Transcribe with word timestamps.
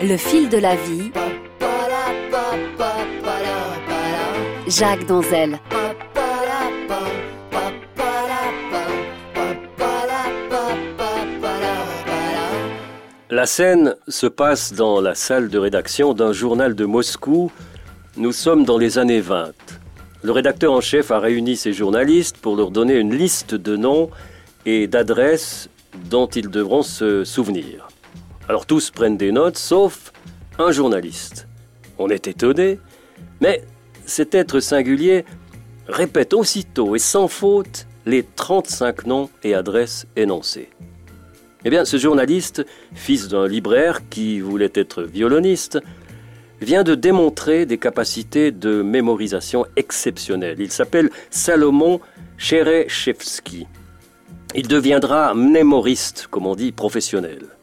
Le 0.00 0.16
fil 0.16 0.48
de 0.48 0.58
la 0.58 0.76
vie. 0.76 1.10
Jacques 4.68 5.06
Danzel. 5.06 5.58
La 13.30 13.46
scène 13.46 13.96
se 14.06 14.26
passe 14.28 14.72
dans 14.72 15.00
la 15.00 15.16
salle 15.16 15.48
de 15.48 15.58
rédaction 15.58 16.14
d'un 16.14 16.32
journal 16.32 16.76
de 16.76 16.84
Moscou. 16.84 17.50
Nous 18.16 18.32
sommes 18.32 18.64
dans 18.64 18.78
les 18.78 18.98
années 18.98 19.20
20. 19.20 19.52
Le 20.22 20.30
rédacteur 20.30 20.72
en 20.72 20.80
chef 20.80 21.10
a 21.10 21.18
réuni 21.18 21.56
ses 21.56 21.72
journalistes 21.72 22.38
pour 22.38 22.54
leur 22.54 22.70
donner 22.70 22.94
une 22.94 23.16
liste 23.16 23.56
de 23.56 23.76
noms 23.76 24.10
et 24.64 24.86
d'adresses 24.86 25.68
dont 26.08 26.28
ils 26.28 26.50
devront 26.50 26.84
se 26.84 27.24
souvenir. 27.24 27.88
Alors 28.48 28.64
tous 28.64 28.90
prennent 28.90 29.18
des 29.18 29.30
notes, 29.30 29.58
sauf 29.58 30.10
un 30.58 30.72
journaliste. 30.72 31.46
On 31.98 32.08
est 32.08 32.28
étonné, 32.28 32.80
mais 33.42 33.62
cet 34.06 34.34
être 34.34 34.60
singulier 34.60 35.26
répète 35.86 36.32
aussitôt 36.32 36.96
et 36.96 36.98
sans 36.98 37.28
faute 37.28 37.86
les 38.06 38.22
35 38.22 39.06
noms 39.06 39.28
et 39.42 39.54
adresses 39.54 40.06
énoncés. 40.16 40.70
Eh 41.66 41.70
bien, 41.70 41.84
ce 41.84 41.98
journaliste, 41.98 42.64
fils 42.94 43.28
d'un 43.28 43.46
libraire 43.46 44.08
qui 44.08 44.40
voulait 44.40 44.72
être 44.74 45.02
violoniste, 45.02 45.78
vient 46.62 46.84
de 46.84 46.94
démontrer 46.94 47.66
des 47.66 47.76
capacités 47.76 48.50
de 48.50 48.80
mémorisation 48.80 49.66
exceptionnelles. 49.76 50.58
Il 50.58 50.72
s'appelle 50.72 51.10
Salomon 51.30 52.00
Cherechevski. 52.38 53.66
Il 54.54 54.68
deviendra 54.68 55.34
mémoriste, 55.34 56.28
comme 56.30 56.46
on 56.46 56.54
dit, 56.54 56.72
professionnel. 56.72 57.57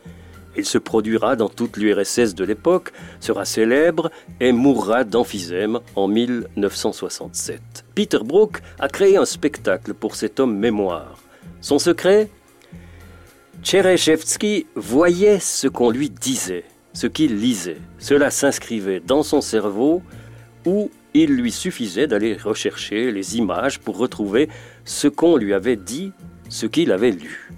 Il 0.57 0.65
se 0.65 0.77
produira 0.77 1.35
dans 1.35 1.49
toute 1.49 1.77
l'URSS 1.77 2.33
de 2.35 2.45
l'époque, 2.45 2.91
sera 3.19 3.45
célèbre 3.45 4.09
et 4.39 4.51
mourra 4.51 5.03
d'emphysème 5.03 5.79
en 5.95 6.07
1967. 6.07 7.85
Peter 7.93 8.19
Brook 8.23 8.61
a 8.79 8.87
créé 8.87 9.17
un 9.17 9.25
spectacle 9.25 9.93
pour 9.93 10.15
cet 10.15 10.39
homme 10.39 10.57
mémoire. 10.57 11.17
Son 11.61 11.79
secret? 11.79 12.29
Tchereshevski 13.63 14.67
voyait 14.75 15.39
ce 15.39 15.67
qu'on 15.67 15.89
lui 15.89 16.09
disait, 16.09 16.65
ce 16.93 17.07
qu'il 17.07 17.37
lisait. 17.39 17.81
Cela 17.97 18.29
s'inscrivait 18.29 18.99
dans 18.99 19.23
son 19.23 19.41
cerveau 19.41 20.03
où 20.65 20.91
il 21.15 21.31
lui 21.31 21.51
suffisait 21.51 22.07
d'aller 22.07 22.35
rechercher 22.35 23.11
les 23.11 23.37
images 23.37 23.79
pour 23.79 23.97
retrouver 23.97 24.49
ce 24.83 25.07
qu'on 25.07 25.37
lui 25.37 25.53
avait 25.53 25.77
dit, 25.77 26.11
ce 26.49 26.65
qu'il 26.65 26.91
avait 26.91 27.11
lu. 27.11 27.51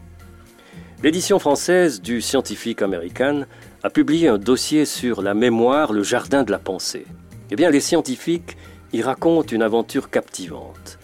L'édition 1.04 1.38
française 1.38 2.02
du 2.02 2.22
scientifique 2.22 2.82
américain 2.82 3.46
a 3.84 3.92
publié 3.92 4.30
un 4.30 4.40
dossier 4.40 4.84
sur 4.86 5.22
la 5.22 5.36
mémoire, 5.36 5.94
le 5.94 6.02
jardin 6.02 6.44
de 6.44 6.50
la 6.50 6.58
pensée. 6.58 7.06
Eh 7.52 7.56
bien, 7.56 7.70
les 7.70 7.82
scientifiques 7.82 8.58
y 8.94 9.04
racontent 9.04 9.54
une 9.54 9.62
aventure 9.62 10.10
captivante. 10.10 10.98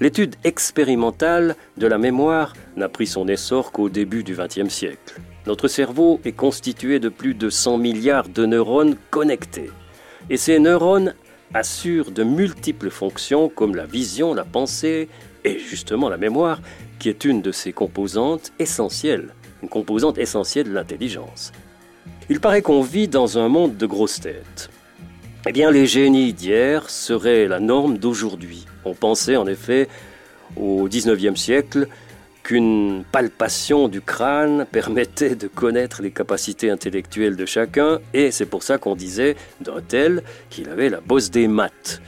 L'étude 0.00 0.36
expérimentale 0.44 1.56
de 1.78 1.88
la 1.88 1.98
mémoire 1.98 2.52
n'a 2.76 2.88
pris 2.88 3.08
son 3.08 3.26
essor 3.26 3.72
qu'au 3.72 3.88
début 3.88 4.22
du 4.22 4.36
XXe 4.36 4.72
siècle. 4.72 5.20
Notre 5.48 5.66
cerveau 5.66 6.20
est 6.24 6.32
constitué 6.32 7.00
de 7.00 7.08
plus 7.08 7.34
de 7.34 7.50
100 7.50 7.78
milliards 7.78 8.28
de 8.28 8.46
neurones 8.46 8.94
connectés. 9.10 9.72
Et 10.30 10.36
ces 10.36 10.60
neurones 10.60 11.12
assurent 11.54 12.12
de 12.12 12.22
multiples 12.22 12.90
fonctions 12.90 13.48
comme 13.48 13.74
la 13.74 13.84
vision, 13.84 14.32
la 14.32 14.44
pensée 14.44 15.08
et 15.44 15.58
justement 15.58 16.08
la 16.08 16.16
mémoire, 16.16 16.60
qui 16.98 17.08
est 17.08 17.24
une 17.24 17.42
de 17.42 17.52
ces 17.52 17.72
composantes 17.72 18.52
essentielles, 18.58 19.34
une 19.62 19.68
composante 19.68 20.18
essentielle 20.18 20.68
de 20.68 20.74
l'intelligence. 20.74 21.52
Il 22.30 22.40
paraît 22.40 22.62
qu'on 22.62 22.80
vit 22.80 23.08
dans 23.08 23.38
un 23.38 23.48
monde 23.48 23.76
de 23.76 23.86
grosses 23.86 24.20
têtes. 24.20 24.70
Eh 25.46 25.52
bien, 25.52 25.70
les 25.70 25.86
génies 25.86 26.32
d'hier 26.32 26.88
seraient 26.88 27.46
la 27.46 27.60
norme 27.60 27.98
d'aujourd'hui. 27.98 28.64
On 28.86 28.94
pensait 28.94 29.36
en 29.36 29.46
effet 29.46 29.88
au 30.56 30.88
XIXe 30.88 31.38
siècle 31.38 31.88
qu'une 32.42 33.04
palpation 33.10 33.88
du 33.88 34.00
crâne 34.00 34.66
permettait 34.72 35.34
de 35.34 35.48
connaître 35.48 36.00
les 36.00 36.12
capacités 36.12 36.70
intellectuelles 36.70 37.36
de 37.36 37.46
chacun, 37.46 38.00
et 38.12 38.30
c'est 38.30 38.46
pour 38.46 38.62
ça 38.62 38.78
qu'on 38.78 38.94
disait 38.94 39.36
d'un 39.60 39.80
tel 39.86 40.22
qu'il 40.48 40.68
avait 40.68 40.88
la 40.88 41.00
bosse 41.00 41.30
des 41.30 41.48
maths. 41.48 42.00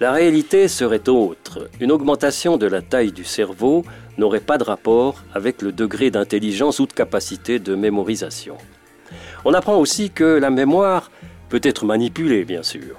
La 0.00 0.10
réalité 0.10 0.66
serait 0.66 1.08
autre. 1.08 1.70
Une 1.80 1.92
augmentation 1.92 2.56
de 2.56 2.66
la 2.66 2.82
taille 2.82 3.12
du 3.12 3.22
cerveau 3.22 3.84
n'aurait 4.18 4.40
pas 4.40 4.58
de 4.58 4.64
rapport 4.64 5.22
avec 5.32 5.62
le 5.62 5.70
degré 5.70 6.10
d'intelligence 6.10 6.80
ou 6.80 6.86
de 6.86 6.92
capacité 6.92 7.60
de 7.60 7.76
mémorisation. 7.76 8.56
On 9.44 9.54
apprend 9.54 9.76
aussi 9.76 10.10
que 10.10 10.24
la 10.24 10.50
mémoire 10.50 11.12
peut 11.48 11.60
être 11.62 11.84
manipulée, 11.84 12.44
bien 12.44 12.64
sûr. 12.64 12.96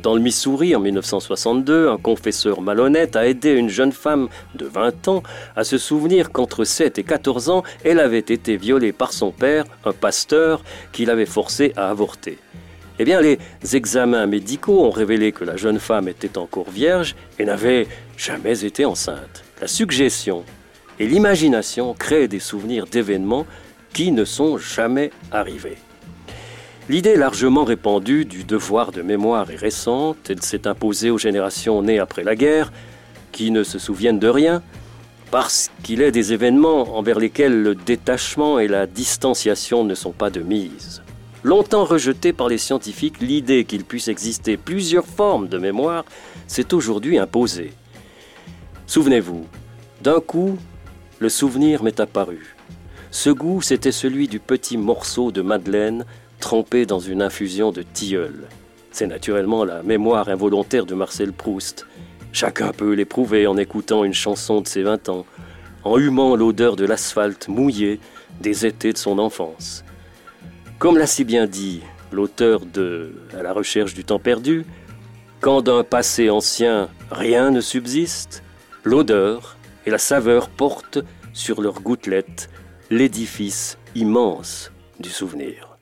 Dans 0.00 0.14
le 0.14 0.20
Missouri, 0.20 0.76
en 0.76 0.80
1962, 0.80 1.88
un 1.88 1.96
confesseur 1.96 2.60
malhonnête 2.60 3.16
a 3.16 3.26
aidé 3.26 3.52
une 3.52 3.68
jeune 3.68 3.92
femme 3.92 4.28
de 4.54 4.66
20 4.66 5.08
ans 5.08 5.22
à 5.56 5.64
se 5.64 5.78
souvenir 5.78 6.30
qu'entre 6.30 6.62
7 6.62 6.98
et 6.98 7.02
14 7.02 7.50
ans, 7.50 7.64
elle 7.82 7.98
avait 7.98 8.18
été 8.18 8.56
violée 8.56 8.92
par 8.92 9.12
son 9.12 9.32
père, 9.32 9.64
un 9.84 9.92
pasteur, 9.92 10.62
qui 10.92 11.06
l'avait 11.06 11.26
forcée 11.26 11.72
à 11.76 11.90
avorter. 11.90 12.38
Eh 12.98 13.04
bien, 13.04 13.20
les 13.20 13.38
examens 13.74 14.26
médicaux 14.26 14.84
ont 14.84 14.90
révélé 14.90 15.32
que 15.32 15.44
la 15.44 15.56
jeune 15.56 15.78
femme 15.78 16.08
était 16.08 16.38
encore 16.38 16.70
vierge 16.70 17.14
et 17.38 17.44
n'avait 17.44 17.86
jamais 18.16 18.64
été 18.64 18.84
enceinte. 18.84 19.44
La 19.60 19.66
suggestion 19.66 20.44
et 20.98 21.06
l'imagination 21.06 21.92
créent 21.94 22.28
des 22.28 22.40
souvenirs 22.40 22.86
d'événements 22.86 23.46
qui 23.92 24.12
ne 24.12 24.24
sont 24.24 24.56
jamais 24.56 25.10
arrivés. 25.30 25.76
L'idée 26.88 27.16
largement 27.16 27.64
répandue 27.64 28.24
du 28.24 28.44
devoir 28.44 28.92
de 28.92 29.02
mémoire 29.02 29.50
est 29.50 29.56
récente, 29.56 30.18
elle 30.30 30.42
s'est 30.42 30.68
imposée 30.68 31.10
aux 31.10 31.18
générations 31.18 31.82
nées 31.82 31.98
après 31.98 32.22
la 32.22 32.36
guerre, 32.36 32.72
qui 33.32 33.50
ne 33.50 33.64
se 33.64 33.78
souviennent 33.78 34.20
de 34.20 34.28
rien, 34.28 34.62
parce 35.30 35.70
qu'il 35.82 36.00
est 36.00 36.12
des 36.12 36.32
événements 36.32 36.96
envers 36.96 37.18
lesquels 37.18 37.62
le 37.62 37.74
détachement 37.74 38.58
et 38.58 38.68
la 38.68 38.86
distanciation 38.86 39.84
ne 39.84 39.94
sont 39.94 40.12
pas 40.12 40.30
de 40.30 40.40
mise. 40.40 41.02
Longtemps 41.42 41.84
rejetée 41.84 42.32
par 42.32 42.48
les 42.48 42.58
scientifiques, 42.58 43.20
l'idée 43.20 43.64
qu'il 43.64 43.84
puisse 43.84 44.08
exister 44.08 44.56
plusieurs 44.56 45.06
formes 45.06 45.48
de 45.48 45.58
mémoire 45.58 46.04
s'est 46.46 46.74
aujourd'hui 46.74 47.18
imposée. 47.18 47.72
Souvenez-vous, 48.86 49.46
d'un 50.02 50.20
coup, 50.20 50.58
le 51.18 51.28
souvenir 51.28 51.82
m'est 51.82 52.00
apparu. 52.00 52.56
Ce 53.10 53.30
goût, 53.30 53.62
c'était 53.62 53.92
celui 53.92 54.28
du 54.28 54.40
petit 54.40 54.76
morceau 54.76 55.30
de 55.30 55.42
madeleine 55.42 56.04
trempé 56.40 56.84
dans 56.84 56.98
une 56.98 57.22
infusion 57.22 57.72
de 57.72 57.82
tilleul. 57.82 58.48
C'est 58.90 59.06
naturellement 59.06 59.64
la 59.64 59.82
mémoire 59.82 60.28
involontaire 60.28 60.86
de 60.86 60.94
Marcel 60.94 61.32
Proust. 61.32 61.86
Chacun 62.32 62.72
peut 62.72 62.92
l'éprouver 62.92 63.46
en 63.46 63.56
écoutant 63.56 64.04
une 64.04 64.14
chanson 64.14 64.60
de 64.60 64.66
ses 64.66 64.82
vingt 64.82 65.08
ans, 65.08 65.26
en 65.84 65.98
humant 65.98 66.36
l'odeur 66.36 66.76
de 66.76 66.84
l'asphalte 66.84 67.48
mouillé 67.48 68.00
des 68.40 68.66
étés 68.66 68.92
de 68.92 68.98
son 68.98 69.18
enfance. 69.18 69.84
Comme 70.78 70.98
l'a 70.98 71.06
si 71.06 71.24
bien 71.24 71.46
dit 71.46 71.80
l'auteur 72.12 72.66
de 72.66 73.12
À 73.36 73.42
la 73.42 73.52
recherche 73.52 73.94
du 73.94 74.04
temps 74.04 74.18
perdu, 74.18 74.66
quand 75.40 75.62
d'un 75.62 75.84
passé 75.84 76.28
ancien 76.28 76.88
rien 77.10 77.50
ne 77.50 77.60
subsiste, 77.60 78.42
l'odeur 78.84 79.56
et 79.86 79.90
la 79.90 79.98
saveur 79.98 80.48
portent 80.48 80.98
sur 81.32 81.62
leurs 81.62 81.80
gouttelettes 81.80 82.50
l'édifice 82.90 83.78
immense 83.94 84.70
du 85.00 85.08
souvenir. 85.08 85.78